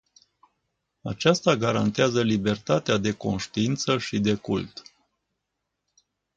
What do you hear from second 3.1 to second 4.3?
conștiință și